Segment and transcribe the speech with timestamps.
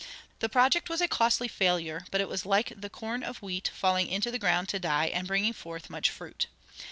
[0.39, 4.07] The project was a costly failure; but it was like the corn of wheat falling
[4.07, 6.47] into the ground to die, and bringing forth much fruit.